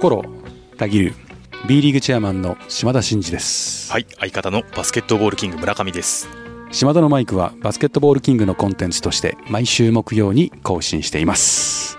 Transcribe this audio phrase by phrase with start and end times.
[0.00, 0.24] 心
[0.78, 1.14] たぎる
[1.68, 3.92] B リーグチェアマンの島田真二です。
[3.92, 6.26] はい相方のバスケットボールキング村上です。
[6.72, 11.98] 島田のマイクはバスケットボールキングのコンテンツとして毎週木曜に更新しています。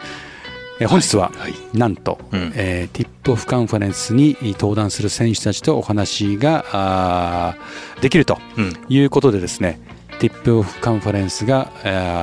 [0.80, 2.52] え本日は、はいなんと、うん。
[2.56, 7.56] えーティップオフカンファレンスに登壇する選手たちとお話が
[8.02, 8.74] できるとうん。
[8.90, 9.80] いうことでですね
[10.18, 11.72] ティップオフカンファレンスが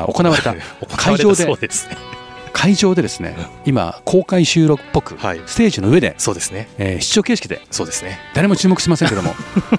[0.08, 0.56] 行われた。
[0.96, 1.96] 会場でそうですね
[2.61, 5.40] 会場でですね今公開収録っぽく、はい。
[5.46, 6.68] ステージの上で、そうですね。
[6.76, 8.18] えー視聴形式でそうですね。
[8.34, 9.32] 誰も注目しませんけども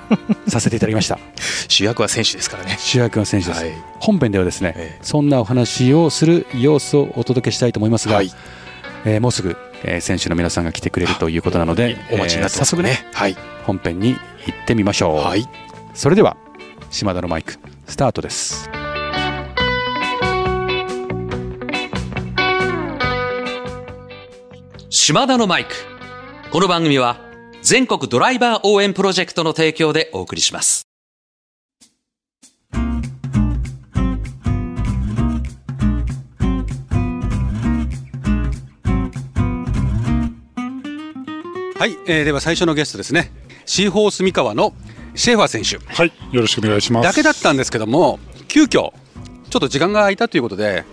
[0.48, 1.20] させていただきました。
[1.68, 2.78] 主役は選手ですからね。
[2.80, 3.74] 主役は選手です、はい。
[4.00, 5.00] 本編ではですね、ええ。
[5.04, 8.32] そんなお話をする様子をお届けしたいと思いますが、はい。
[9.04, 13.36] えーもうすぐ、えー選手の皆さんが来てくれるということなのでお待ちになって早速ねはい。
[13.66, 15.46] 本編に行ってみましょう、はい。
[15.94, 16.38] それでは
[16.90, 17.58] 島田のマイク
[17.88, 18.70] スタートです
[24.92, 25.76] 島田のマイク。
[26.50, 27.20] この番組は
[27.62, 30.88] 全国ドライバー応援プロジェクトの提供でお送りします。
[41.78, 43.32] はい、えーでは最初のゲストですね
[43.68, 44.74] シーホース三河の
[45.14, 47.08] シェーファー選手はい、よろしくお願いします。
[47.08, 48.18] だけだったんですけども
[48.48, 50.84] 急遽ちょっと時間が空いたということで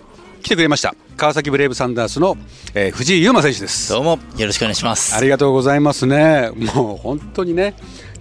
[0.43, 2.37] 来てくれました川崎ブレイブサンダースの、
[2.75, 3.91] えー藤井優馬選手です。
[3.91, 5.15] どうもよろしくお願いします。
[5.15, 6.51] ありがとうございますね。
[6.55, 7.73] もう本当にね。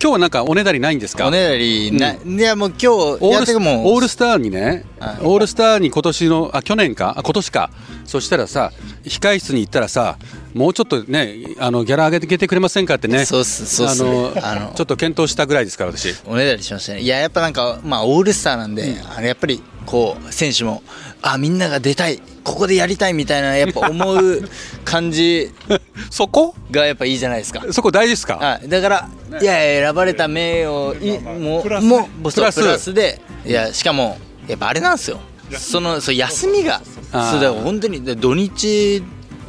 [0.03, 1.27] 今日はなんかおねだりないんですか？
[1.27, 2.38] おねだりな、い。
[2.38, 7.14] やもう今日オールスターにね、はいオールスターに今年のあ去年か？
[7.19, 7.70] あ今年か。
[8.06, 8.72] そしたらさ
[9.05, 10.16] 控室に行ったらさ
[10.55, 13.27] もうちょっとねあのギャラ上げてくれませんかってね。
[13.27, 16.14] そうっすそうっすあのあのちょっと検討したぐらいですから私。
[16.25, 17.00] おねだりしましたね。
[17.00, 20.83] いややっぱなんかまあオールスターなんで、あれやっぱりこう選手も
[21.32, 22.20] あみんなが出たい。
[22.44, 24.48] ここでやりたいみたいなやっぱ思う
[24.84, 25.50] 感じ
[26.10, 26.55] そこ？
[26.70, 27.64] がやっぱいいじゃないですか。
[27.72, 28.36] そこ大事ですか？
[28.36, 29.08] はい、だから、
[29.41, 32.60] いやいや選ばれた名誉いもプラスねもうプラス。
[32.60, 33.20] プラスで。
[33.44, 35.19] いやしかもやっぱあれなんですよ。
[35.53, 36.81] そのそう休みが。
[36.84, 39.03] そうだから本当にで土日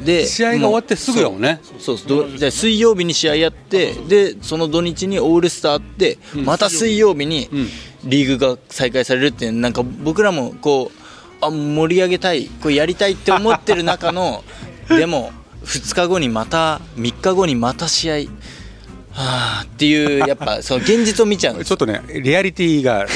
[0.03, 1.59] で試合が終わってすぐよね。
[1.79, 7.49] そうそうどで水曜日に試合やってでその土日にオールスターあって、また水曜日に
[8.03, 11.06] リーグが再開されるってなんか僕らもこう
[11.41, 14.43] あ盛り上げたいこうやりたいって思ってる中の
[14.89, 15.31] でも
[15.65, 18.15] 2日後にまた3日後にまた試合。
[19.17, 23.07] はあっていうやっぱその現実を見ちゃうちょっとねリアリティが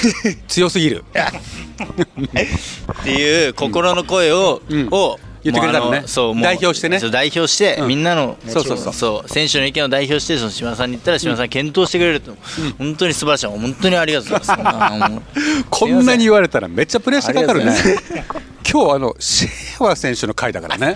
[0.48, 1.06] 強すぎる。
[1.14, 4.88] っていう心の声を、うん。
[4.90, 6.04] を言ってくれたのね。
[6.06, 7.00] そうもう代表してね。
[7.00, 7.88] そう代表して、うん。
[7.88, 9.30] みんなのそうそうそう。
[9.30, 12.36] 選手の意見を代表してその島田さんに言ったら島田さん検討してくれると、
[12.78, 13.48] 本当に素晴らしい。
[13.48, 15.66] 本当にありがとうございます。
[15.70, 17.76] こんなに言われたらめっちゃプレッシャーかかるね
[18.72, 20.96] 今日あのシェーファー選手の回だからね。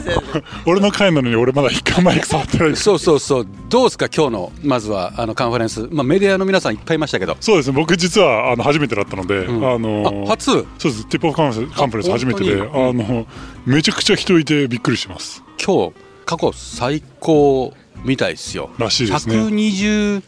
[0.66, 2.76] 俺の回なのに俺まだ一回マイク触ってない。
[2.76, 3.48] そうそうそう。
[3.70, 4.08] どうですか？
[4.14, 7.36] 今日のまずはあのカンファレンス、まあ、メディアの皆さんいっぱいいましたけど。
[7.40, 9.64] そうですね、僕実はあの初めてだったので、ん。
[9.64, 10.50] あのあ初？
[10.50, 13.26] そうです、ティップオフカンファレンス初めてで、あ本の
[13.64, 15.42] めちゃくちゃ人いてびっくりします。
[15.64, 15.92] 今日
[16.26, 17.72] 過去最高
[18.04, 18.70] みたいですよ。
[18.78, 19.36] らしいですね。
[19.36, 20.22] 120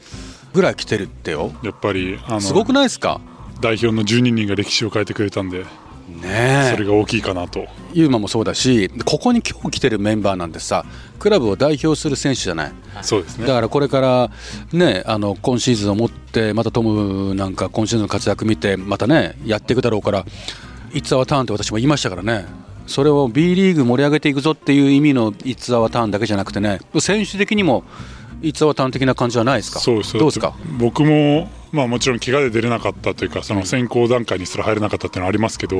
[0.54, 1.52] ぐらい来てるってよ。
[1.62, 3.20] やっぱりあのすごくないですか？
[3.60, 5.64] 代表の12人が歴史を変えてくれたんで、
[6.08, 7.66] ねえそれが大きいかなと。
[7.92, 10.84] ユーマもそうだしここに今日来てるメンバーなんてさ
[11.18, 13.46] クラブを代表する選手じゃないそうですね。
[13.46, 14.30] だからこれから
[14.72, 20.24] ねあの今シーズンを持ってまたトムなんか今シーズンの活躍見てまたねやっていくだろうから
[20.92, 22.46] 「It's our turn」って私も言いましたからね
[22.86, 27.84] それを B リーグ盛り上げていくぞっていう意味の「It's our turn」だけじゃなくてね選手的にも
[28.42, 29.80] 「It's our turn」的な感じはないですか？
[29.80, 30.12] そうです。
[30.18, 30.54] どうですか？
[30.78, 35.76] 僕も、まあ、もちろん怪我で出れなかったというかその選考段階にすら入れなかったっていうのはありますけど、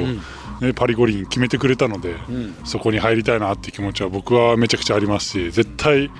[0.60, 2.14] ね、パリ五輪決めてくれたので、
[2.64, 6.10] そこに入りたいなっていう気持ちは僕はめちゃくちゃありますし絶対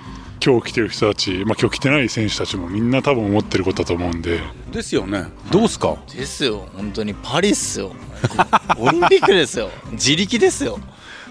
[0.44, 4.41] 今日来てる人たち、まあ、今日来てない選手たちもみんな多分思ってることだと思うんで。
[4.72, 5.25] ですよね。
[5.50, 5.97] どうですか？
[6.15, 6.69] ですよ。
[6.76, 7.93] 本当にパリっすよ。
[8.78, 9.70] オリンピックですよ。
[9.93, 10.78] 自力ですよ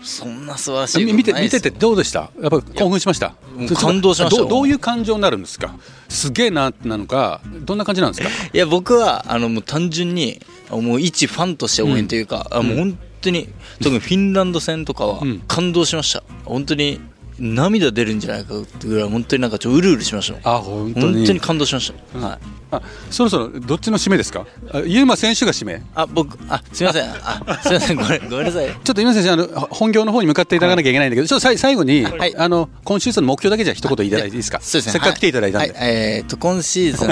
[0.04, 2.32] そんな素晴らしい見て見ててどうでした？
[2.42, 3.34] やっぱ興奮しました？
[3.76, 4.44] 感動しましたよ。
[4.44, 5.76] どうどういう感情になるんですか？
[6.10, 8.30] すげえななのかどんな感じなんですか？
[8.54, 10.40] いや僕はあのもう単純に
[10.70, 13.50] もう一ファンとして応援というか、あもう本当に
[13.82, 15.40] 特にフィンランド戦とかはうん。
[15.48, 16.24] 感動しました。
[16.46, 17.00] 本当に
[17.40, 21.18] 涙出るんじゃないかってぐらい本当になんかちょうるうるしましたあ本当に。
[21.18, 22.40] 本当に感動しました、はい。
[22.72, 22.82] あ
[23.12, 24.46] そろそろどっちの締めですか？
[24.72, 25.82] あユーマ選手が締め。
[25.96, 27.10] あ僕あすみません。
[27.10, 27.98] あすみません。
[27.98, 28.68] ごめんごめんなさい。
[28.68, 32.36] ちょっと今先生あの本業の方に向かっていただかなきゃいけないんだけど、ちょっとさい最後に、はい。
[32.36, 34.60] あの今シーズンの目標だけじゃ一言いただいていいですか？
[34.60, 34.92] そうですね。
[34.94, 35.80] せっかく来ていただいたんで、はい。
[35.80, 37.08] はいえー、と今シーズ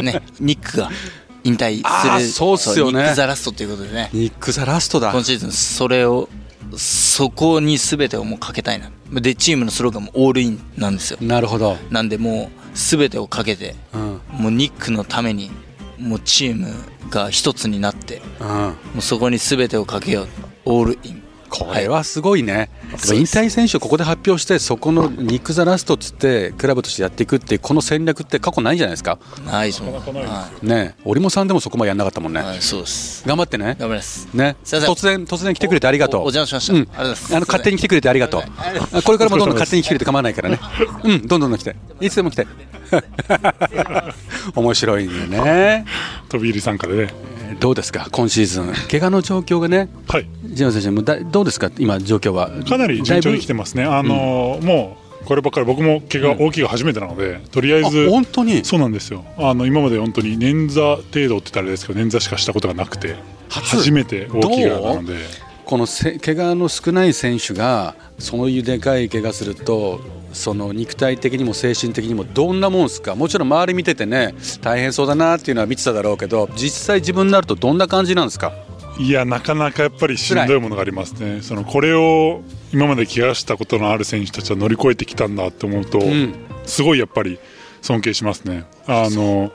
[0.00, 0.90] ンねニックが
[1.44, 1.82] 引退
[2.18, 2.28] する。
[2.28, 3.02] そうっすよね。
[3.02, 4.10] ニック・ザ・ラストということでね。
[4.12, 5.12] ニック・ザ・ラストだ。
[5.12, 6.28] 今シーズンそれを
[6.78, 8.90] そこに全てをもうかけたいな。
[9.20, 11.18] でチームのスローガンもオールインなんですよ。
[11.20, 14.20] なるほど、なんでもう全てをかけてうん。
[14.30, 15.50] もうニックのために
[15.98, 16.74] もうチーム
[17.10, 20.28] が一つになってうん、もうそこに全てをかけよう
[20.64, 21.21] オールイン
[21.52, 23.38] これはすごいね、そうです。
[23.40, 29.18] 引退選手をここで発表してそこのニック・ザ・ラストっつってクラブとしてやっていくっていうこの戦略って過去ないんじゃないですか。
[29.44, 29.92] ないですもん。
[29.92, 31.02] なはねえ。
[31.04, 33.28] 織茂さんでもそこまでやんなかったもんね、い、はい、そうです。
[33.28, 33.76] 頑張ってね。
[33.78, 34.28] 頑張ります。
[34.32, 34.56] ね。
[34.64, 36.20] 突然突然来てくれてありがとう。
[36.22, 36.72] おお邪魔しました。
[36.72, 37.36] うん、ありがとうございます。
[37.36, 38.42] あの勝手に来てくれてありがとう。
[38.94, 40.58] あこれからもどんどん勝手に来てくれて構わないからね。
[41.04, 41.26] うん。
[41.26, 41.76] どんどん来て。
[42.00, 42.46] いつでも来て。
[44.56, 45.84] 面白いよね。
[46.30, 47.14] 飛び入り参加でね。
[47.36, 48.08] えーどうですか？
[48.10, 48.72] 今シーズン。
[48.90, 49.88] 怪我の状況がね。
[50.08, 50.26] はい。
[50.44, 51.70] ジェマ選手もだどうですか？
[51.78, 52.50] 今状況は。
[52.64, 53.84] かなり順調に来てまますね。
[53.84, 58.64] あのーもうこればっかり僕も怪我大きいが初めてなので、とりあえずあ本当に？
[58.64, 59.24] そうなんですよ。
[59.38, 63.16] あの今まで本当に捻挫程度って言ったらあれですけど捻挫しかしたことがなくて
[63.48, 63.76] 初？
[63.76, 65.14] 初めて大きい怪我なので。
[65.64, 70.00] このせ怪我の少ない選手がそういうでかい怪我すると
[70.32, 73.14] その肉体的にも精神的にもどんなもんですか？
[73.14, 78.52] もちろん周り見ててね大変そうだなっていうのは見てただろうけど実際自分になるとどんな感じなんですか？
[78.98, 81.40] いやなかなかやっぱりしんどいものがありますね。
[81.42, 82.42] そのこれを
[82.72, 86.34] 今まで怪我したことのある選手たちは乗り越えてきたんだと思うと、ん。
[86.66, 87.38] すごいやっぱり
[87.80, 88.64] 尊敬しますね。
[88.86, 89.50] あのや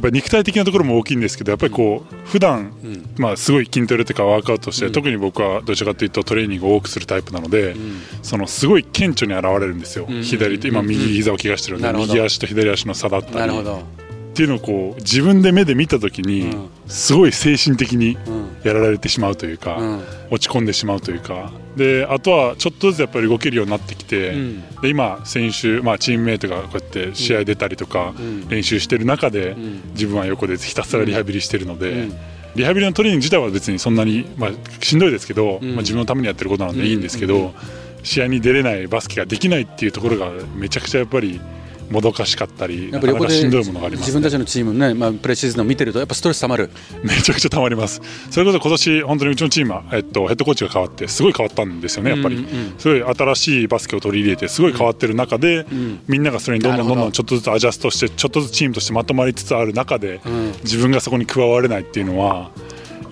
[0.00, 2.72] っぱり肉体的なところも大きいんですけどやっぱりこう普段、
[3.16, 7.76] まあすごい筋トレとかワークアウトして、特に僕はどちらかというとトレーニングを多くするタイプなので、
[8.22, 13.36] そのすごい顕著に現れるんですよ、左と今右膝を怪我してるので、右足と左足の差だったり。
[13.36, 14.03] なるほど
[14.34, 16.68] っていうのをこう自分で目で見た時に、うん。
[16.88, 18.16] すごい精神的にん。
[18.64, 20.02] やられてしまうというか、うん。
[20.30, 21.52] 落ち込んでしまうというか。
[21.76, 24.60] であとはちょっとずつやっぱり動けるようになってきて、ん。
[24.80, 28.48] で今選手、まあ、チームメートがこうやって試合出たりとか、ん。
[28.48, 29.92] 練習してる中で、ん。
[29.92, 31.90] 自分は横でひたすらリハビリしてるので。
[31.92, 32.16] うん。
[32.56, 34.50] リハビリのトレーニング自体は別にそんなに、まあ、
[34.80, 35.64] しんどいですけど、ん。
[35.64, 37.54] まあ、自分のためにやってることなんでいいんですけど、
[38.02, 41.40] 試合に出れないバスケができないっていうところがめちゃくちゃやっぱり
[41.94, 46.70] もどかしかったりやっぱりしんどいものがあります、ね、自分たちのチームのね、まあ、プレシーズンを見てるとやっぱストレスたまる。
[47.02, 48.00] めちゃくちゃたまります。
[48.30, 55.66] それこそ今年本当にうちのチームは、えっと、ヘッドコーチが変わってすごい変わったんですよねやっぱり、うんうんすごい新しいバスケを取り入れてすごい変わってる中で、
[56.08, 60.52] みんながそれにどんどんどんどんちょっとずつアジャストしてちょっとずつチームとしてまとまりつつある中で、ん。
[60.64, 62.50] 自分がそこに加われないっていうのは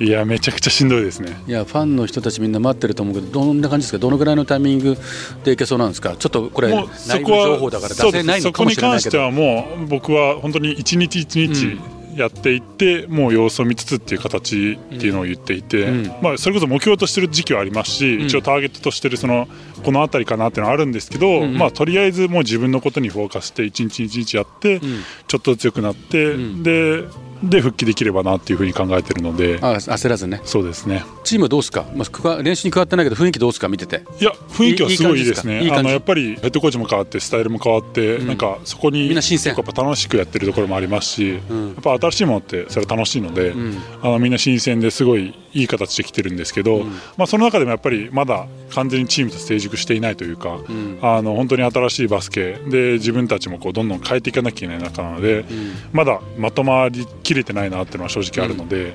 [0.02, 1.40] いやめちゃくちゃしんどいですね。
[1.46, 3.98] いやファンの人たちみんな待ってると思うけどどんな感じですか？
[3.98, 4.96] どのぐらいのタイミング
[5.44, 6.16] でいけそうなんですか？
[6.16, 9.10] ちょっとこれもうそ内部こは情報だから出せないのかもそこに関しれないけど。
[9.10, 11.80] してはもう僕は本当に一日一日
[12.16, 16.12] やっていって、もう様子を見つつっていう形っていうのを言っていて、うん。
[16.20, 19.48] まあ、それこそ目標としてる時期はありますし、一応ターゲットとしてるその
[19.82, 24.80] この辺りかなっていうのはあるんですけど、まあ、とりあえずもう自分のことにフォーカスして一日一日やって、
[25.26, 27.04] ちょっとずつ良くなって、で
[27.42, 29.58] で復帰できればなっていうふうに考えてるので。
[29.62, 30.40] あ焦らずね。
[30.44, 31.04] そうですね。
[31.24, 33.68] チームはどうですか、まあ練習に加わってないけど雰囲気どうですか？
[33.68, 34.04] 見てて。
[34.20, 35.70] いや雰囲気はすごいですね。
[35.72, 39.54] あのやっぱりヘッドコーチも変わってスタイルも変わって、なんかそこにみんな新鮮。
[39.54, 41.40] やっぱ楽しくやってるところもありますし、やっ
[41.82, 43.54] ぱ新しいものってそれは楽しいので、
[44.02, 46.84] あのみんな新鮮ですごいいい形で来てるんですけど、
[47.16, 50.58] まあ、その中でもやっぱりまだ完全にチームと成熟していないというか、
[51.02, 55.44] あの本当に新しいバスケで自分たちもこうどんどん変えていかなきゃいけない中なので、
[55.92, 58.94] まだまとまりきれてないなっていうのは正直あるので。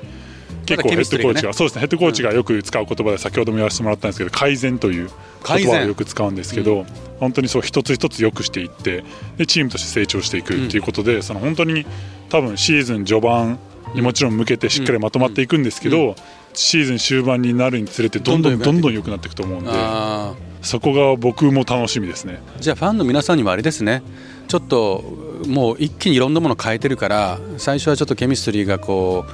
[0.68, 1.80] 結構ヘッドコーチが、そうですね。
[1.80, 5.08] ヘッドコーチがよく使う言葉で先ほども言わせてもらったんですけど改善という
[5.46, 6.84] 言葉をよく使うんですけど、
[7.20, 9.02] 本当にそう一つ一つ良くしていって
[9.38, 11.86] でチームとして成長していくっていうことで、その本当に
[12.28, 13.58] 多分シーズン序盤
[13.94, 16.16] にもちろん向けてしっかりまとまっていくんですけど、
[16.58, 19.34] シーズン終盤になるにつれてどんどんどんどん良くなっていく。
[19.36, 22.40] と思うんであそこが僕も楽しみですね。
[22.58, 24.02] ーじゃあファンの皆さんにもあれですね。
[24.48, 25.04] ちょっと
[25.46, 29.24] もう一気にいろんなもの変えてるから最初はちょっとケミストリーがこ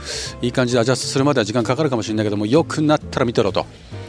[0.42, 3.64] ういい感じでアジャストするまでは時間かかるかもしれないけども良くなったら見てろと。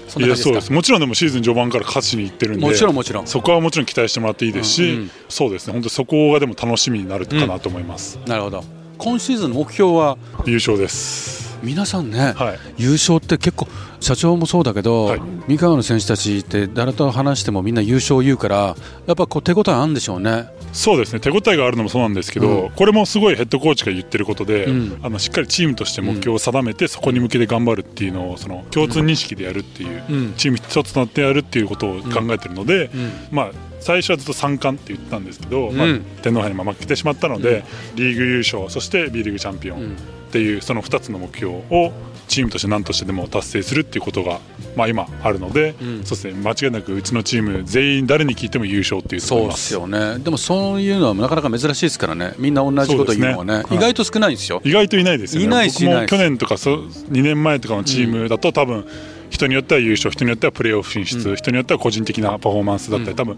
[0.09, 0.67] そんいやそうです。
[0.67, 3.27] すもちろんでもシーズン序盤から勝ちにいってるんでもちろんもちろん。
[3.27, 5.11] そこはもちろん期待してもらっていいですし、うんうん。
[5.29, 5.73] そうですね。
[5.73, 8.63] 本当そこがでも楽しみになるかなと思います、なるほど。
[8.97, 10.17] 今シーズンの目標は？
[10.45, 12.59] 優勝です皆さんね、はい。
[12.77, 13.67] 優勝って結構
[13.99, 15.21] 社長もそうだけど、はい。
[15.47, 18.75] 三河の選手たちって誰と話してもみんな優勝を言うから
[19.07, 20.47] やっぱこう手応えあるんでしょうね。
[20.73, 21.19] そうですね。
[21.19, 22.69] 手応えがあるのもそうなんですけど、うん。
[22.71, 24.99] これもすごいヘッドコーチが言ってることで、うん。
[25.01, 30.33] あのしっかりチームとして目標を定めて、そこに向けて頑張るっていうのをその共通認識でやるっていう、うん。
[30.35, 33.11] チーム一つとなってやるっていうことを考えてるので、うん。
[33.31, 39.95] まあ最初はずっと3冠って言ってたんですけど、まあうん、天皇杯にまあ負けてしまったので、リーグ優勝そして B リーグチャンピオン
[40.35, 41.93] っていうその2つの目標を
[42.27, 44.41] チームとして何としてでも達成するっていうことが、
[44.75, 46.03] まあ、今あるので、ん。
[46.03, 46.33] そうですね。
[46.33, 49.21] 間違いなくうちのチーム全員誰に聞いても優勝っていう。
[49.21, 50.17] そうですすよね。
[50.19, 52.33] でもそういうのはなかなか珍しいですからね。
[52.37, 53.59] みんな同じこと言うのはね。
[53.59, 53.63] ね。
[53.71, 55.45] 意外と少ないんですよ、意外といないですよね。
[55.45, 58.85] いないし僕も去年とかそ2年前とかのチームだと多分1
[59.31, 63.37] 人によっては優勝人によってはプレーオフ進出、人によっては個人的なパフォーマンスだったり、多分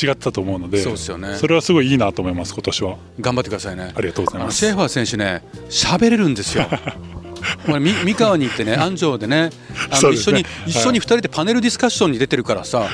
[0.00, 1.36] 違ったと思うのでそうですよね。
[1.36, 2.96] それはすごいいいなと思います今年は。
[3.20, 3.92] 頑張ってくださいね。
[3.94, 4.58] ありがとうございます。
[4.58, 6.66] シェーファー選手ね喋れるんですよ。
[7.66, 9.50] 三河に行ってね安城でね
[9.90, 10.44] あの一緒に、そうですね。
[10.66, 12.88] 一緒に2人でパネルディスカッションに出てるからさ、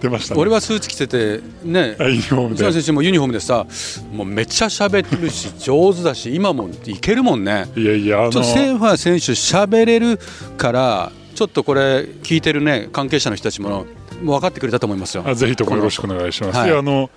[0.00, 0.40] 出ましたね。
[0.40, 2.54] 俺はスーツ着ててねあユニフォームで。
[2.54, 3.66] 内村選手もユニフォームでさ
[4.12, 7.66] もうめっちゃ喋るし上手だし今もいけるもんね。
[7.76, 10.18] いやいやあのちょっとセーファー選手喋れる
[10.56, 13.86] からちょっとこれ聞いてるね関係者の人たちも
[14.22, 15.24] もう分かってくれたと思いますよ。
[15.26, 16.70] あぜひともよろしくお願いします、はい。
[16.70, 17.10] であの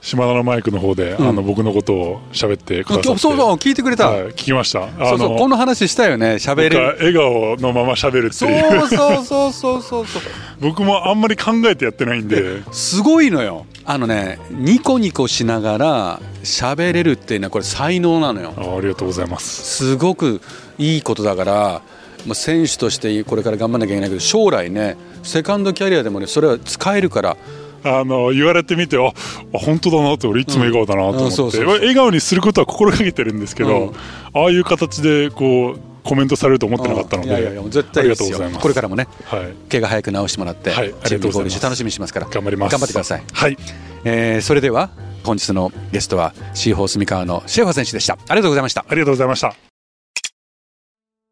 [0.00, 1.28] 島田のマイクの方で、ん。
[1.28, 3.18] あの僕のことを喋ってくださって。
[3.18, 4.84] そうそう聞いてくれた、はい、聞きました。
[4.84, 6.34] あそうそうこの話したよね。
[6.34, 6.78] 喋れる。
[6.98, 8.88] 笑顔のまま喋るってそういう。
[8.88, 10.22] そうそうそうそうそう。
[10.60, 13.66] 僕もあんまり考えてやってないんですごいのよ。
[13.84, 18.52] あのねニコニコしながら喋れるっていうのはこれ才能なのよ。
[18.56, 19.86] あありがとうございます。
[19.86, 20.40] すごく
[20.78, 21.82] いいことだから
[22.26, 27.36] もう選手としてこれから頑張らなきゃいけないけど将来ねセカンドキャリアでもねそれは使えるから。
[27.84, 29.12] あの言われてみてああ
[29.52, 33.94] 本当だなって俺いつも笑顔だなとうんうん思って笑顔にすることは心がけてるんですけど、うん。
[34.34, 38.28] ああいう形でこうコメントされると思ってなかったので、いやいやいや絶対いいですよ。
[38.30, 38.62] ありがとうございます。
[38.62, 39.70] これからもねはい。
[39.70, 42.26] 怪我早く治してもらって、はいチームに合流して楽しみにしますから。
[42.26, 42.72] 頑張ります。
[42.72, 43.56] 頑張ってください、はい。
[44.04, 44.90] えーそれでは
[45.22, 48.14] 本日のゲストはシーホース三河のシェーファー選手でした。
[48.14, 48.84] ありがとうございました。
[48.88, 49.67] ありがとうございました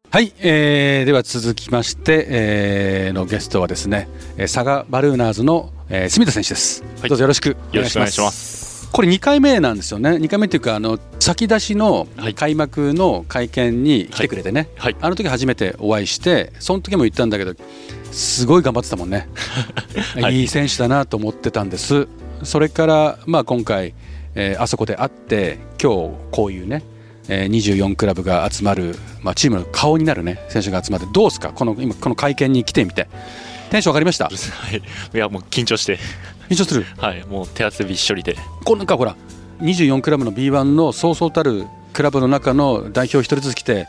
[0.09, 7.09] はい、えーでは続きまして、えーのゲストはですねえー佐賀バルーナーズの、えー住田選手です、はい。
[7.09, 7.57] どうぞよろしく。
[7.71, 8.89] お願いします。
[8.89, 10.11] これ2回目なんですよね。
[10.11, 12.33] 2回目っていうかあの先出しのはい。
[12.33, 14.95] 開幕の会見に来てくれてね、はい。
[15.01, 17.53] あの時初めてお会いしてその時も言ったんだけど
[18.11, 19.27] すごい頑張ってたもんね、
[20.21, 20.39] はい。
[20.39, 22.07] い、い選手だなと思ってたんです。
[22.43, 23.93] それから、まあ、今回、
[24.35, 26.96] えーあそこで会って今日こういうねえー
[27.27, 31.51] 24クラブが集まる、まあ、チームの顔になる、ね、選手が集まってどうですか？
[31.53, 33.07] この今この会見に来てみて。
[33.69, 34.29] テンション上がりました？
[34.29, 34.31] は
[34.75, 34.81] い。
[35.13, 35.99] いやもう緊張して、
[36.49, 36.85] 緊張する？
[36.97, 37.25] はい。
[37.25, 39.17] もう手汗びっしょりで、こうなんかほら
[39.59, 43.87] 24クラブの B1 のそうそうたるクラブの中の代表一人ずつ来て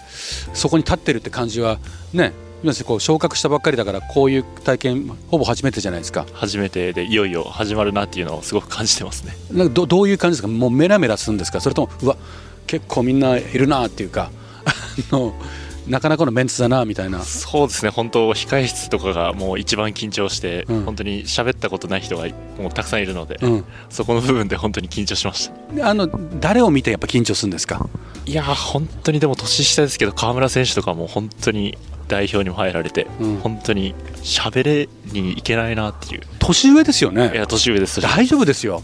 [0.54, 1.78] そこに立ってるって感じは
[2.12, 2.32] ね
[2.64, 6.26] 要するにこう昇格したばっかりだからこういう体験ほぼ初めてじゃないですか。
[6.32, 9.36] 初めてでいよいよ始まるなっていうのをすごく感じてますね。
[9.52, 10.48] なんかどどういう感じですか？
[10.48, 11.60] もうメラメラするんですか？
[11.60, 12.16] それともうわ
[12.68, 14.30] 結構みんないるなっていうか
[14.64, 14.72] あ
[15.10, 15.34] の
[15.88, 17.22] なかなかのメンツだなみたいな。
[17.22, 17.90] そうですね。
[17.90, 20.84] 本当控え室とかがもう一番緊張して、うん。
[20.84, 23.64] 本当に喋ったことない人がもうたくさんいるので、うん。
[23.88, 25.88] そこの部分で本当に緊張しました。
[25.88, 26.06] あの
[26.40, 27.88] 誰を見てやっぱ緊張するんですか？
[28.26, 33.36] いやー本当にでも年下ですけど河村選手とかも本当に代表にも入られて、うん。
[33.38, 36.22] 本当に喋れにいけないなっていう。
[36.38, 38.02] 年上ですよいねや年上です。
[38.02, 38.82] 大丈夫ですよ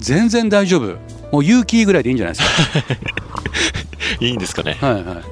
[0.00, 0.96] 全然大丈夫。
[1.32, 2.94] もう勇気ぐらいでいいんじゃないですか。
[4.20, 4.76] いいんですかね。
[4.80, 5.22] はいは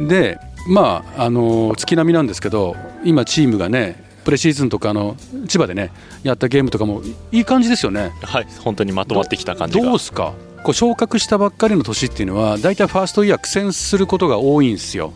[0.00, 5.16] い、でまああの月並みなんですけど今チームがねプレシーズンとかあの
[5.48, 5.90] 千葉でね
[6.22, 8.12] やったゲームとかもいい感じですよね。
[8.22, 9.84] はい本当にまとまってきた感じが。
[9.84, 10.32] どうですか？
[10.62, 15.12] こう昇格したばっかりの年っていうのは大体ファーストイヤー苦戦することが多いんですよ。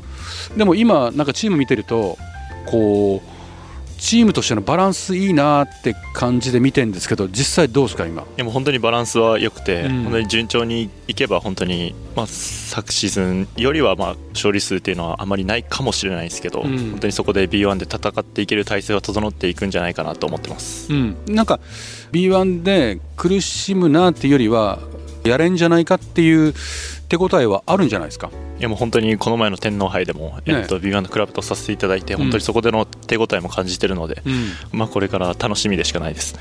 [0.56, 2.16] でも今なんかチーム見てると
[2.66, 3.33] こう
[4.04, 8.22] チームとしてのバランスいいなって感じで見てるんですけど実際どうですか今？
[8.36, 10.02] でも本当にバランスは良くて、うん。
[10.04, 16.90] 本当に順調にいけば本当に、まあ、昨シーズンよりはまあ勝利数っていうのはあまりないかもしれないですけど、うん。
[16.90, 20.92] 本当にそこで B1 で戦っていける体制が整っていくんじゃないかなと思ってます。
[20.92, 21.58] うん、なんか
[22.12, 24.80] B1 で苦しむなっていうよりは
[25.24, 26.52] やれんじゃないかっていう
[27.16, 28.30] 手応えはあるんじゃないですか？
[28.58, 34.22] いやもう本当にこの前の天皇杯でも、えっと、B1 のクラブとさせていただいて、本当にそこでの手応えも感じてるので、
[34.72, 36.40] まあ、これから楽しみでしかないですね。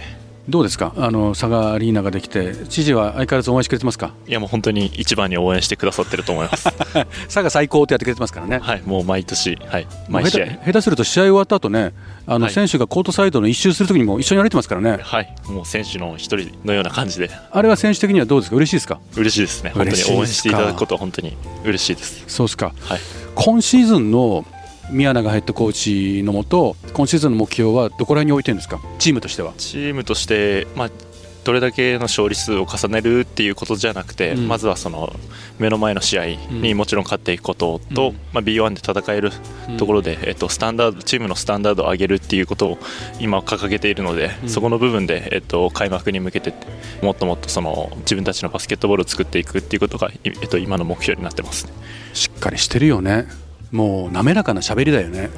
[0.50, 0.94] どうですか？
[0.98, 4.14] あの佐賀アリーナができて知事は相変わらず応援してくれてますか？
[4.28, 6.66] いやもう本当に一番に応援してくださってると思います。
[7.28, 8.60] 佐賀最高ってやってくれてますからね。
[8.62, 10.82] はい、もう毎年、はい、毎試合下手。
[10.82, 11.94] すると試合終わった後ね
[12.28, 18.56] あのはい選手がコートサイドの一周するときにも一緒に歩いてますからね、はい、もう選手の一人のような感じであれは選手的にはどうですか？
[18.58, 19.00] 嬉しいですか？
[19.16, 19.72] 嬉しいですね。
[19.74, 22.24] 本当に応援していただくことは本当に嬉しいです。
[22.28, 23.00] そうですかはい。
[23.36, 24.46] 今シーズンの
[24.92, 28.80] 宮永ヘッドコーチのもと今シーズンの目標はどこら辺に置いてるんですか？
[29.00, 29.54] チームとしては。
[29.58, 30.92] チームとして、まあ、
[31.44, 34.48] どれだけの勝利数を重ねるっていうことじゃなくて、うん。
[34.48, 35.14] まずはその
[35.60, 38.16] 目の前の試合にもちろん勝っていくことと、うん。
[38.34, 39.32] まあ、B1 で戦える
[39.78, 42.78] ところで、えっと、スタンダードチームのスタンダードを上げるっていうことを
[43.20, 44.50] 今掲げているので、うん。
[44.50, 46.54] そこの部分で、えっと、開幕に向けて
[47.02, 51.74] もっともっとその自分たちのバスケットボールを作っていくっていうことが、いえっと、今の目標になってます、ね、
[52.14, 53.28] しっかりしてるよね
[53.74, 55.30] もう滑らかな喋りだよね。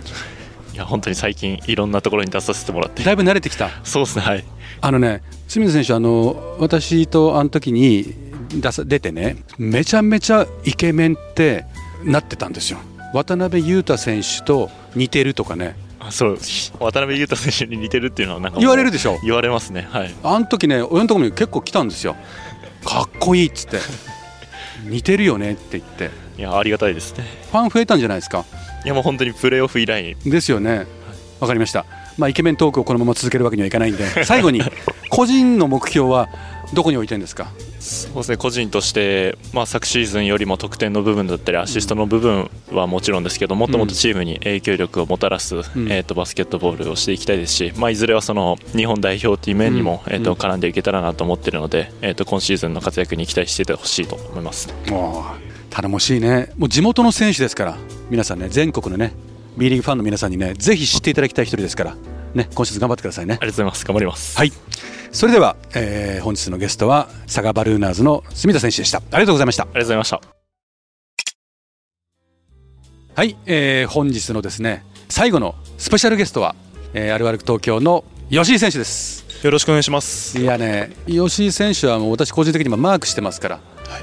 [0.73, 3.01] いや本当に最近いろんなところに出させてもらって。
[3.01, 3.69] だいぶ慣れてきた。
[3.85, 4.43] そうですねはい。
[4.81, 8.13] あのね清水選手あの私とあの時に
[8.49, 11.65] 出さ出てねめちゃめちゃイケメンって
[12.03, 12.79] なってたんですよ。
[13.13, 15.77] 渡辺裕太選手と似てるとかね。
[16.09, 16.37] そう。
[16.79, 19.17] 渡辺裕太選手に似てるっていうのはなんか言われるでしょ？
[19.23, 19.87] 言われますね。
[19.89, 20.13] はい。
[20.23, 22.17] あの時ね親のところに結構来たんですよ。
[22.83, 23.79] かっこいいっつって。
[24.83, 27.23] 似てるよねって言っていやありがたいですね。
[27.51, 28.45] ファン増えたんじゃないですか？
[28.83, 30.15] いやもう本当にプレーオフ以来。
[30.25, 30.85] ですよね。
[31.39, 31.85] わかりました。
[32.17, 34.23] まあイケメントークをこのまま続けるわけにはいかないんで。
[34.23, 34.61] 最後に
[35.09, 36.29] 個人の目標は
[36.73, 37.51] どこに置いてるんですか？
[37.79, 45.59] そうですね個人として、まあ、昨シーズンよりも得点の部分だったりアシストの部分はもちろんですけどもっともっとチームに影響力をもたらす、ん。
[45.59, 50.13] えー、とバスケットボールをしていきたいですし、まあ、いずれはその日本代表という面にも、うん。
[50.13, 54.73] えー、と絡んでいけたらなと思っているので、えー、と今シーズンの活躍に期待しててほしいと思います。
[55.75, 56.53] 頼もしいね。
[56.57, 57.77] もう地元の選手ですから
[58.09, 59.13] 皆さんね全国のね
[59.57, 61.95] B リーグファンの皆さんにねぜひ知っていただきたい一人ですから
[62.33, 63.33] ね今シーズン頑張ってくださいね。
[63.33, 63.85] ありがとうございます。
[63.85, 64.53] 頑張ります、はい。
[65.11, 68.99] それでは、えー本日のゲストは佐賀バルーナーズの住田選手でした。
[68.99, 69.63] ありがとうございました。
[69.63, 70.21] ありがとうございました。
[73.15, 76.55] はい、えー本日のですね最後のスペシャルゲストは、
[76.93, 80.39] えーアルバルク東京の吉井選手ですよろしくお願いします。
[80.39, 83.59] いやね吉井選手はもう私個人的にもマークしてますから、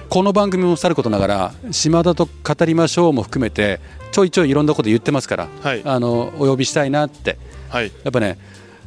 [0.09, 3.81] この番組もさることながら島田と語りましょうも含めて
[4.13, 7.39] ちょいちょいいろんなこと言ってますから、はいあのお呼びしたいなって
[7.71, 7.91] はい。
[8.05, 8.39] やっぱね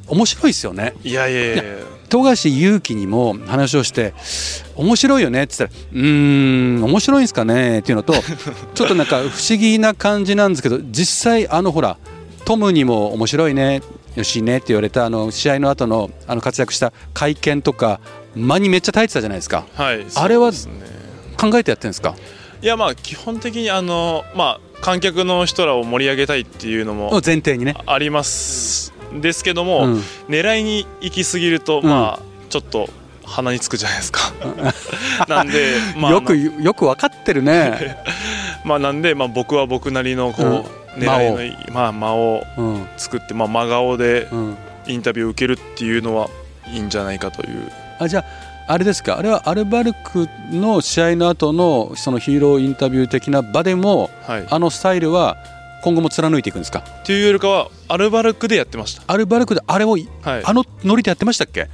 [0.07, 1.63] 面白いですよねいやいやいやいや。
[2.07, 4.13] 富樫勇樹にも話をして
[4.77, 8.13] 面白いよねって言ったらうーん面白いんですかねっていうのと
[8.75, 11.97] ちょっとなんか不思議な感じなんですけど実際あのほら
[12.45, 13.81] トムにも面白いね
[14.15, 18.00] よしねって言われたあの試合の後のあの活躍した会見とか
[18.36, 19.65] 間にめっちゃ耐えてたじゃないですか。
[19.75, 20.05] はい。
[20.15, 20.51] あれは
[21.38, 22.15] 考えてやってるんですか？
[22.62, 30.01] いやまあ基本的にあのまあ観客の人らを盛り上げたいっていうのも前提にね、ありますですけども、うん。
[30.29, 31.89] 狙いに行き過ぎると、うん。
[31.89, 32.89] まあちょっと
[33.25, 34.19] 鼻につくじゃないですか。
[35.27, 37.98] なんで、まあ、よくよく分かってるね、
[38.63, 40.63] まあなんでまあ僕は僕なりのこう、うん
[40.95, 46.29] 狙いのまあ間をうん作ってまあ真顔でうん、インタビューを受けるっていうのは
[46.67, 47.71] いいんじゃないかという。
[47.99, 48.19] あじゃ
[48.67, 49.17] ああれですか？
[49.17, 54.47] あれはアルバルクの試合の後のそのヒーローインタビュー的な場でもはい。
[54.49, 55.38] あのスタイルは
[55.84, 56.79] 今後も貫いていくんですか？
[56.79, 59.03] っていうよりかはアルバルクでやってました。
[59.05, 60.01] アルバルクであれを、はい。
[60.43, 61.69] あのノリでやってましたっけ？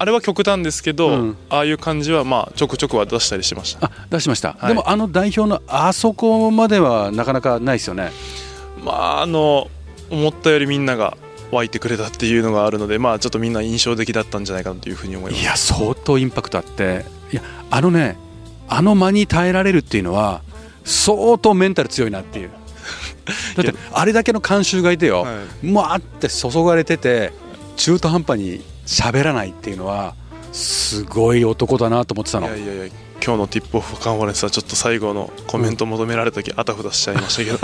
[0.00, 1.36] あれは極端ですけど、うん。
[1.50, 3.88] ああいう感じはまあちょくちょくは出したりしました。
[3.88, 4.68] あ出しました、はい。
[4.68, 8.10] でもあの代表のあそこまではなかなかないですよね。
[8.82, 9.68] まああの
[10.08, 11.18] 思ったよりみんなが
[11.52, 15.42] 湧いてくれたっていうのがあるのでまあちょっとみんな印象的だったんじゃないかなというふうに思います。
[15.42, 17.04] いや相当インパクトあって。
[17.30, 18.16] いやあのね
[18.70, 20.40] あの間に耐えられるっていうのは
[20.82, 22.50] 相当メンタル強いなっていう。
[23.54, 27.34] だってあれだけの観衆がいてよ、はもわーって注がれてて
[27.76, 30.16] 中途半端に喋らないっていうのは
[30.50, 32.48] すごい男だなと思ってたの。
[32.48, 32.92] いやいやいや
[33.24, 37.58] 今日のティップオフカンファレンスはちょっと最後のコメント求められた時あたふたしちゃいましたけど、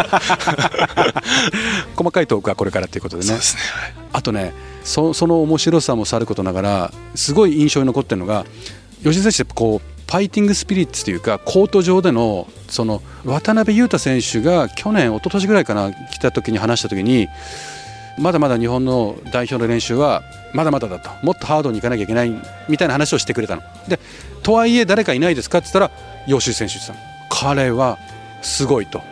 [1.96, 3.30] 細かいトークはこれからということでね。
[3.30, 3.40] ね、は
[3.88, 3.94] い。
[4.12, 8.46] あとねそその面白さもさることながらすごい印象に残ってるのが
[9.02, 17.26] 吉田選手ってこうファイティングスピリッツというかコート上でのその渡辺裕太選手が去年一昨年ぐらいかな来た時に話した時に
[18.18, 20.22] まだまだ日本の代表の練習は
[20.54, 21.10] まだまだだと。
[21.22, 22.32] もっとハードにいかなきゃいけない
[22.68, 23.62] みたいな話をしてくれたの。
[23.88, 23.98] で
[24.42, 25.90] とはいえ誰かいないですかって言ったら
[26.26, 27.54] 吉井選手って言ってたの。
[27.54, 27.98] 彼は
[28.42, 29.02] すごいと。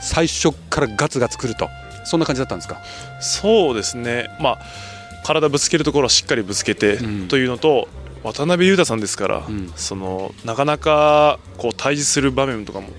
[0.00, 1.68] 最初からガツガツくると。
[2.04, 2.80] そんな感じだったんですか？
[3.20, 4.30] そうですね。
[4.38, 4.58] まあ
[5.24, 7.28] 体ぶつけるところはしっかりぶつけてうん。
[7.28, 7.88] というのと、
[8.22, 9.72] 渡辺裕太さんですから、ん。
[9.74, 12.90] そのなかなかこう対峙する場面とかも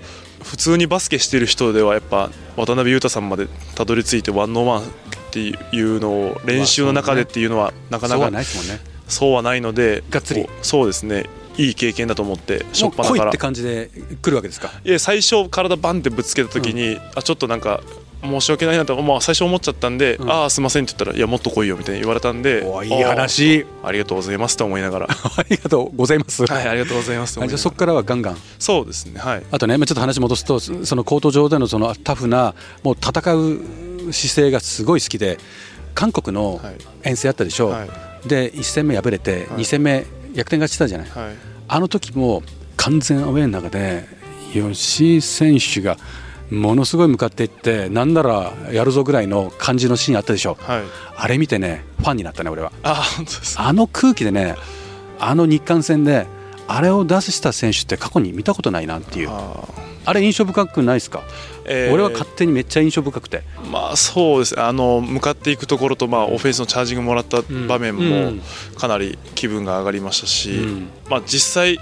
[0.42, 4.82] 普通にバスケしてる人ではやっぱ渡辺裕太さんまでたどり着いてワンノーワン
[5.28, 8.80] っていうのを練習の中でっていうのはなかなかないですもんね。
[9.06, 10.46] そうはないのでがっつり。
[10.62, 13.20] そうですねいい経験だと思ってしょっぱなから。
[13.22, 13.90] 来いって感じで
[14.22, 14.70] 来るわけですか？
[14.84, 17.80] いや最初体バンってぶつけた時に、あちょっとなんか
[18.22, 20.30] 申し訳ないなと、まあ、最初思っちゃったんで、うん。
[20.30, 23.66] ああすいませんって言ったらいやもっと来いよみたいに言われたんでおいい話。
[23.82, 25.06] ありがとうございますと思いながら。
[25.08, 28.38] ありがとうございます、はいありがとうございますじゃあそこからはガンガン。
[28.58, 29.42] そうですねはい。
[29.50, 35.38] あとねまあちょっと話戻すとそそのコート上でのそのタフなもう戦う姿勢がすごい好きで
[35.94, 36.74] 韓国のはい。
[37.04, 38.28] 遠征あったでしょ、はい。
[38.28, 39.62] で1戦目敗れてはい。
[39.62, 41.34] 2戦目逆転勝ちしたじゃない、はい。
[41.68, 42.42] あの時も
[42.76, 44.06] 完全アウェーの中で
[44.52, 45.98] 吉井選手が
[46.50, 50.56] ものすごい向かっていってなんならやるぞぐらいの感じのシーンあったでしょ。
[50.60, 50.82] はい。
[51.16, 52.72] あれ見てねファンになったね俺は。
[52.82, 53.04] あ
[53.56, 54.56] あの空気でね
[55.18, 56.26] あの日韓戦で
[56.66, 59.28] あれを出した選手って過去に見たことないなっていう。
[59.30, 59.68] あ
[60.04, 61.22] あれ印象深くないですか、ー
[61.66, 61.92] えー。
[61.92, 63.42] 俺は勝手にめっちゃ印象深くて。
[63.70, 64.62] まあそうですね。
[64.62, 68.40] あの向かっていくところと、まあ、オフェンスのチャージングもらった場面うもん。
[68.78, 70.88] かなり気分が上がりましたし、うん。
[71.10, 71.78] まあ、実際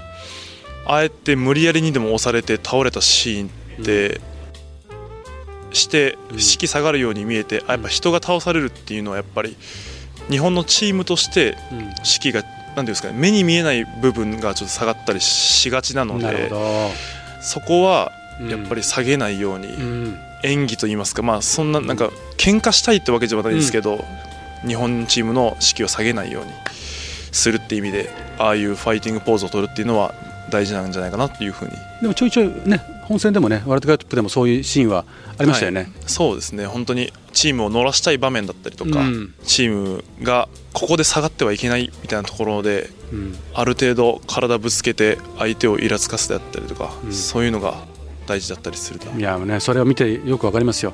[0.85, 3.49] あえて無理やりにでも押されて倒れたシーン
[3.81, 4.19] って、
[5.77, 9.55] して士気下がるように見えて、あやっぱ人が倒されるっていうのはやっぱり
[10.29, 11.57] 日本のチームとして
[12.03, 16.51] 士気が何ていうんですかね目に見えない部分がちょっと下がったりしがちなので
[17.41, 18.11] そこは
[18.41, 19.69] やっぱり下げないように、
[20.43, 24.03] 演技といいますかまあそんななんか喧嘩したいってわけじゃないですけど、
[24.65, 26.51] 日本チームの士気を下げないように
[27.31, 30.13] するっていう意味でああいうファイティングポーズを取るっていうのは
[30.49, 31.71] 大事なんじゃないかなっていうふうに。
[32.01, 35.05] でもちょいちょいね本戦でもねワールドカップでもそういうシーンは
[35.37, 36.65] ありましたよね、はい、そうですね。
[36.65, 47.75] 本当にチームを乗らしたい場面だったりとか、うん、チームがここで下がってはいけないみたいなところで、うん、ある程度体ぶつけて相手をイラつかすであったりとか、うん、そういうのが
[48.25, 50.93] 大事だったりするいやねそれを見てよくわかりますよ。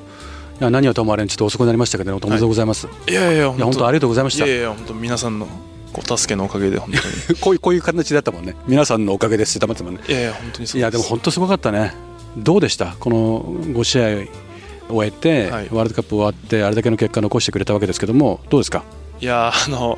[0.60, 4.46] いや何はともあれちょっと遅くなりましたけど、ね、おめでとうございます、はい、いやいや本当ありがとうございました。
[4.46, 5.48] いやいや本当皆さんの
[5.94, 7.38] ご助けのおかげで本当に。
[7.40, 8.54] こういうこういう形だったもんね。
[8.66, 10.00] 皆さんのおかげですってってもんね。
[10.08, 11.94] いやいや本当にいやでも本当すごかったね。
[12.36, 12.96] どうでした？
[12.98, 14.04] この5試合
[14.92, 18.82] 終えて、はい、ワールドカップ終わってあれだけの結果残してくれたわけですけどもどうですか？
[19.20, 19.96] いやあの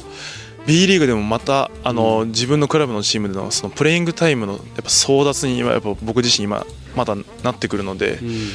[0.67, 8.51] B リーグでもまたあの、うん、自分のクラブのチームでのそのプレイングタイムのやっぱ争奪にやっぱ僕自身今まだなってくるので、うん、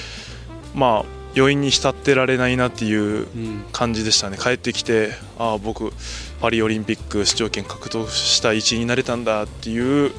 [0.75, 3.27] まあ余韻に浸ってられないなっていう
[3.71, 5.93] 感じでしたね、帰ってきてああ僕
[6.41, 10.11] パリオリンピック出場権獲得した一位になれたんだっていう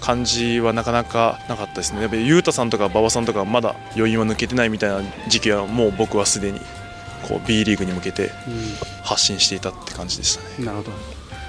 [0.00, 2.00] 感じはなかなかなかったですね。
[2.00, 6.60] やっぱり雄太さんとか馬場さんとかまだ余韻は抜けてないみたいな時期はもう僕はすでに
[7.28, 8.30] こう B リーグに向けて
[9.04, 10.66] 発信していたって感じでしたね。
[10.66, 10.92] なるほど。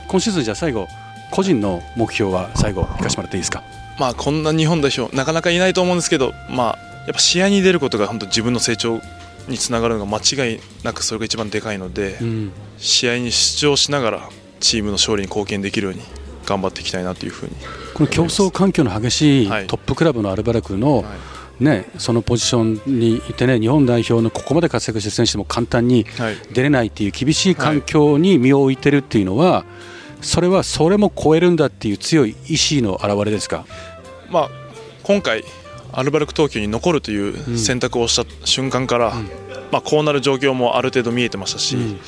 [0.10, 0.88] 今シーズンじゃ最後
[1.32, 3.64] 個人の目標は最後聞かせてもらっていいですか？
[3.98, 9.02] まあこんな日本代表なかなかいないと思うんですけどまあやっぱ試合に出ることが本当自分の成長
[9.48, 16.02] につながるのが間違いなくそれが一番でかいので、うん、試合に出場しながらチームの勝利に貢献できるように
[16.46, 17.52] 頑張っていきたいなというふうに。
[17.94, 21.04] この競争環境の激しいトップクラブのアルバルクの、は
[21.60, 26.06] い、ね、そのポジションにいてね日本代表のここまで活躍してる選手でも簡単に
[26.54, 29.66] 出れないっていう厳しい環境に身を置いてるっていうのは、
[30.22, 33.66] それはそれも超えるんだっていう強い意志の表れですか、
[34.30, 34.50] まあ、
[35.04, 35.44] 今回
[35.94, 39.30] アルバルク東京に残るという選択をした瞬間から、うん、
[39.72, 42.00] まあ、こうなる状況もある程度見えてましたし、うん、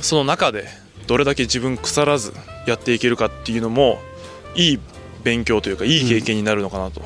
[0.00, 0.66] その中で
[1.06, 2.32] どれだけ自分腐らず
[2.66, 3.98] やっていけるかっていうのも
[4.54, 4.80] いい
[5.22, 7.02] 勉強というかいい経験になるのかなと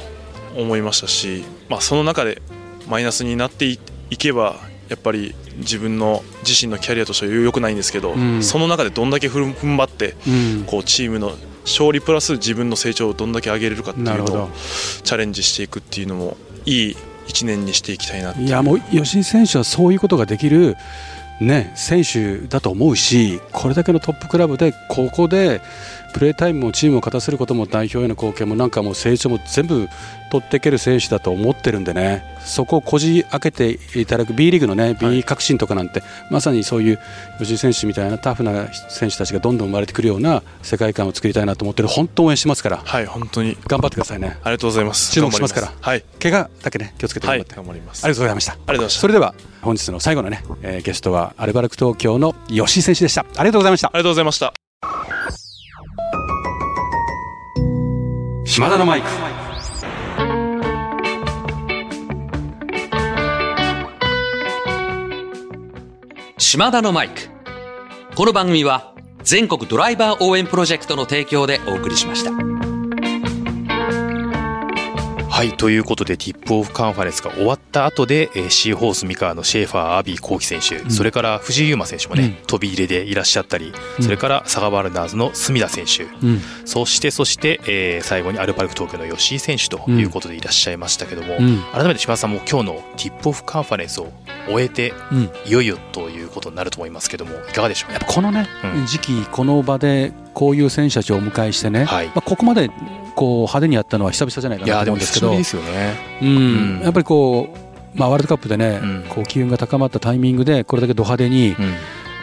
[0.57, 2.43] 思いましたし、まあ、その中で
[2.89, 3.79] マイナスになってい
[4.17, 4.57] けば
[4.89, 10.15] やっぱり自分の自身のキャリアとしては良くないんですけど、うん、その中でどんだけ踏ん張って、
[10.67, 11.33] こうチームの
[11.65, 14.51] 勝利プラス自分の成長をどんだけ上げれるかっていうのを
[15.05, 16.97] チャレンジしていくっていうのもいい
[17.29, 20.77] 1年にしていきたいないやもう吉井選手はそういうことができる
[21.47, 25.61] ね、選手だと思うしこれだけのトップクラブでここで
[26.13, 29.89] プレータイムもチームを勝たせることも代表への貢献もなんかもう成長も全部
[30.31, 36.99] 取っていける選手だと思ってるんでねそこをこじ開けていただく B リーグのね B 革新とかなんて、はい、まさにそういう
[37.39, 42.79] 吉井選手みたいなタフな選手たちがどんどん生まれてくるような世界観を作りたいなと思ってる本当応援しますから。
[42.79, 43.57] はい本当に。
[43.67, 44.39] 頑張ってくださいね。
[44.43, 45.13] ありがとうございます。
[45.13, 45.73] 注目しますから。
[45.81, 46.05] はい。
[46.21, 48.05] 怪我だけね気をつけて頑張って、はい、頑張ります。
[48.05, 48.53] ありがとうございました。
[48.53, 49.01] ありがとうございました。
[49.01, 53.25] それでは本日の最後のね、えー、ゲストはアルバルク東京の吉井選手でした。
[53.37, 53.89] ありがとうございました。
[53.89, 54.53] ありがとうございました。
[58.45, 59.09] 島田のマイク。
[66.39, 67.15] 島田のマイク。
[68.17, 72.62] この番組は全国ドライバー応援プロジェクトの提供でお送りしました。
[75.43, 86.07] はいということでティップオフカンファレンスが終わった後で、えー、シーホース三河のシェーファーアヴィ幸樹選手、うん、それから藤井優馬選手もね、うん、飛び入りでいらっしゃったり、うん、それから佐賀ワールナーズの隅田選手、
[86.65, 91.35] そしてそして、えー、最後にアルパルク東京の吉井選手ということでいらっしゃいましたけども、
[91.73, 94.13] 改めて島田さんも今日のティップオフカンファレンスを
[94.47, 94.95] 終えて、
[95.45, 97.93] いよいよということになると思いますけどもいかがでしょう？
[97.93, 98.47] やっぱこのね、
[98.87, 102.71] 時期この場でこういう選手たちをお迎えしてね、はい、まあ、ここまで
[103.15, 105.33] こう派手にやったのは久々じゃないかなと思うんですけど、
[106.83, 111.55] やっぱりこう、まあ、ワールドカップでね、うん、こう機運が高まったタイミングでこれだけド派手に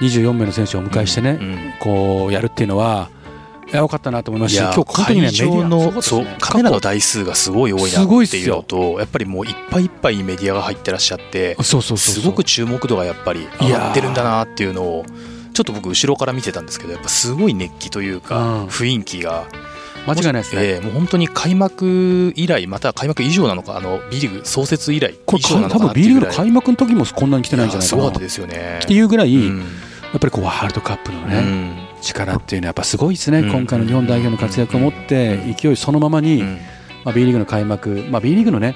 [0.02, 3.10] 24名の選手をお迎えしてね、うん、こうやるっていうのは。
[3.68, 11.98] いや、よかったなと思いますし、今日本当にね、のそう、ね、カメラの台数がすごい多いなっていうのと、やっぱりもういっぱいいっぱいメディアが入ってらっしゃって、そうそう。
[12.00, 15.06] すごく注目度がやっぱり上がってるんだなっていうのを、
[15.54, 19.48] ちょっと僕後ろから見てたんですけど、やっぱすごい熱気というか、雰囲気が。
[20.08, 27.96] 間違いないですね、えー、もう本当に開幕以来または開幕以上なのかあの B リーグ創設以来これ多分 B リーグの開幕の時もこんなに来てないんじゃないか。
[27.96, 28.80] なすごかったですよね。
[28.84, 29.66] っていうぐらい、うん、や
[30.18, 36.44] っぱりこうワールドカップのね、うん、力っていうのはやっぱすごいですね、うん、今回の日本代表の活躍を持って勢いそのままに、
[37.04, 38.76] まあ、B リーグの開幕、まあ、B リーグのね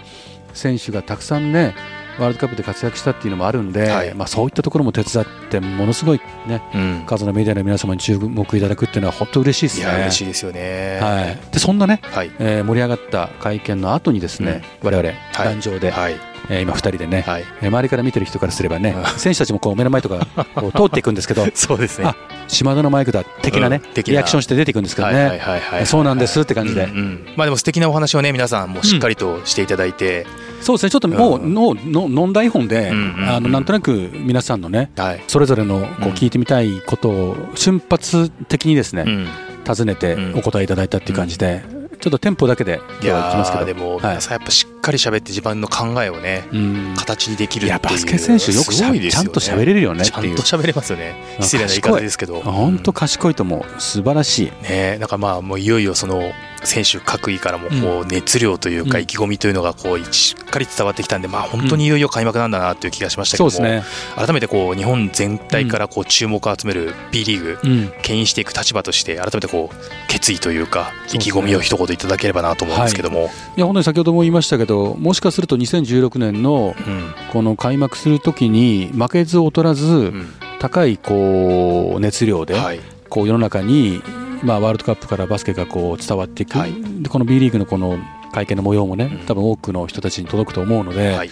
[0.54, 1.76] 選手がたくさんね
[2.20, 4.14] ワールドカップで活躍したっていうのもあるんで、はい。
[4.14, 7.04] まあ、そういったところも手伝ってものすごい、ね、うん。
[7.06, 10.02] 数のメディアの皆様に注目いただくっていうのは本当嬉しいですね。
[10.02, 11.00] 嬉しいですよね。
[11.02, 12.32] はい、でそんなね、はい。
[12.40, 17.46] えー盛り上がった会見の後にですね、我々壇上で、はいえー今2人でね、はい。
[17.62, 19.20] えー周りから見てる人からすればねうん。
[19.20, 20.26] 選手たちもこう目の前とか
[20.56, 22.06] こう通っていくんですけどそうですね。
[22.06, 22.16] あ
[22.48, 25.86] 島田のマイクだ的なね、うんリアクションして出ていくんですけどね、はいはいはいはい。
[25.86, 30.26] そうなんですって感じで、うんうんまあでも素敵なお話をね皆さんもうしっかりとしていただいて、
[30.62, 31.54] そうですねちょっともう、うん。
[31.54, 35.24] ののノン台本で、うんうんうんあのなんとなく皆さんのねはい。
[35.28, 36.14] それぞれのこううん。
[36.14, 39.28] 聞いてみたいことを瞬発的にですね、うん。
[39.66, 40.40] 尋ねてうん。
[40.40, 41.64] お答えいただいたっていう感じで、
[42.02, 43.66] ちょっとテンポだけでい今日は行きますけど。
[43.66, 44.00] でもはい。
[44.02, 46.94] 皆さんやっぱしっかり喋って自分の考えをねうん。
[46.98, 47.68] 形にできるっていう。
[47.70, 51.16] いやバスケ選手よくしゃねちゃんと喋れるよねちゃんと喋れますよね。
[51.40, 52.42] 失礼な言い方ですけど。
[52.42, 53.82] 本当賢いと思う。
[53.82, 54.64] 素晴らしい。
[54.64, 56.22] ねなんかまあもういよいよその
[56.64, 59.04] 選手各位からもこう熱量というかうん。
[59.04, 69.76] 意気込みというのがこうしっかり伝わってきたんでまあ本当にいよいよ開幕なんだなという気がしましたけどもそうですね、改めてこう日本全体からこう注目を集める B リーグうん、牽引していく立場として改めてこう
[70.08, 73.60] 決意というか意気込みを一言いただければなと思うんですけども、い。
[73.60, 77.14] や本当に先ほども言いましたけどもしかすると2016年のうん。
[77.32, 80.28] この開幕するときに負けず劣らずうん。
[80.60, 82.80] 高いこう熱量ではい。
[83.10, 84.02] こう世の中に
[84.44, 86.74] まあワールドカップからバスケがこう伝わっていく、はい。
[87.02, 87.98] でこの B リーグのこの
[88.32, 89.26] 会見の模様もねうん。
[89.26, 91.30] 多分多くの人たちに届くと思うので、はい。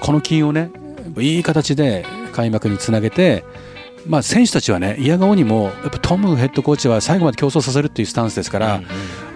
[0.00, 0.70] この金をね
[1.18, 3.44] いい形で開幕につなげて、
[4.06, 8.80] まあ、選手たちはね嫌顔にもやっぱトムヘッドコーチは最後まで競争させるっていうスタンスですから、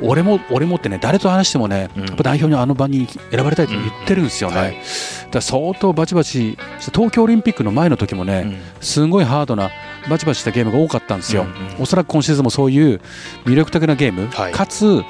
[0.02, 2.04] 俺も俺もってね誰と話してもね、うん。
[2.06, 4.74] やっぱ代表にあの場に選ばれたいって言ってるんですよね、うんはい。
[4.74, 4.84] だか
[5.32, 6.58] ら相当バチバチ
[6.92, 9.70] 東京オリンピックの前の時もね、すごいハードな
[10.08, 11.82] バチバチしたゲームが多かったんですよ、うんうん。
[11.82, 13.00] おそらく今シーズンもそういう
[13.44, 14.52] 魅力的なゲーム、はい。
[14.52, 15.02] かつ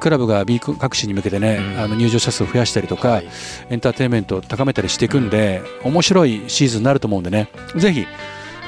[0.00, 1.80] クラブが B 各市に向けてね、うん。
[1.80, 3.28] あの入場者数を増やしたりとか、はい。
[3.70, 7.48] エンターテインメントを高めたりしていくんで、面白いシーズンになると思うんでね。
[7.76, 8.06] ぜひ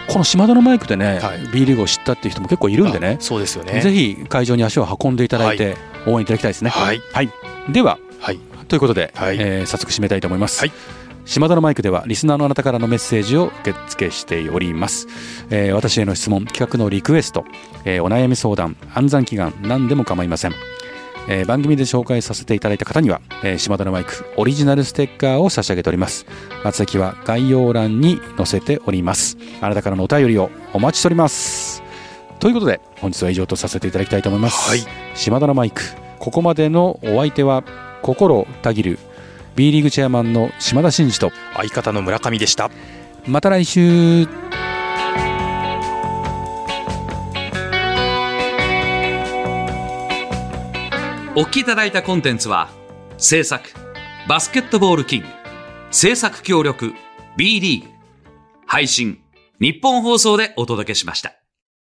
[0.08, 1.40] この島田のマイクでね、はい。
[1.52, 3.16] B リーグを知ったっていう人も結構いるんでね。
[3.20, 3.80] あそうですよね。
[3.80, 6.70] ぜひ会場に足を運んでいただいて、応援いただきたいですね。
[6.70, 7.00] はい。
[7.68, 8.38] でははい。
[8.68, 9.36] ということで、はい。
[9.38, 10.60] えー早速締めたいと思います。
[10.60, 10.72] はい。
[11.24, 15.08] 島田のマイクではリスナーのあなたからのメッセージを受付しております、
[15.50, 17.44] えー私への質問企画のリクエスト、
[17.84, 20.54] えーお悩み相談暗算祈願何でも構いません、
[21.28, 26.26] えー番組で紹介させていただいた方には、えー島田のマイクオリジナルステッカーを差し上げております。
[26.64, 29.36] 松崎は概要欄に載せております。
[29.60, 31.82] あなたからのお便りをお待ちしております。
[32.38, 34.80] ということで本日は以上とさせていただきたいと思います、はい。
[35.14, 35.82] 島田のマイク
[36.18, 37.64] ここまでのお相手は
[38.02, 38.98] 心たぎる
[39.54, 42.70] B リーグチェアマンの島田真二と相方の村上でした。
[43.26, 44.28] また来週
[51.38, 52.70] お聞きいただいたコンテンツは
[53.18, 53.68] 制作
[54.26, 55.26] バスケットボールキング
[55.90, 56.94] 制作協力
[57.36, 57.90] B リーグ
[58.64, 59.20] 配信
[59.60, 61.34] 日本放送でお届けしました。